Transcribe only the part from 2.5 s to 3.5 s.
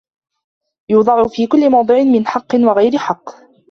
وَغَيْرِ حَقٍّ